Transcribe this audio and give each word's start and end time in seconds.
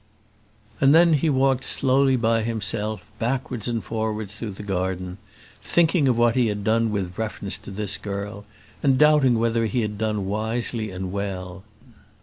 And 0.79 0.95
then 0.95 1.13
he 1.13 1.29
walked 1.29 1.63
slowly 1.63 2.15
by 2.15 2.41
himself, 2.41 3.11
backwards 3.19 3.67
and 3.67 3.83
forwards 3.83 4.35
through 4.35 4.53
the 4.53 4.63
garden, 4.63 5.19
thinking 5.61 6.07
of 6.07 6.17
what 6.17 6.33
he 6.35 6.47
had 6.47 6.63
done 6.63 6.89
with 6.89 7.19
reference 7.19 7.55
to 7.59 7.69
this 7.69 7.99
girl, 7.99 8.43
and 8.81 8.97
doubting 8.97 9.37
whether 9.37 9.67
he 9.67 9.81
had 9.81 9.99
done 9.99 10.25
wisely 10.25 10.89
and 10.89 11.11
well. 11.11 11.61